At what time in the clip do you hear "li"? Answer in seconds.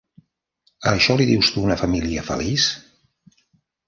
1.19-1.27